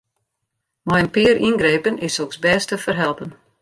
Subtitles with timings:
[0.87, 3.29] Mei in pear yngrepen is soks bêst te ferhelpen.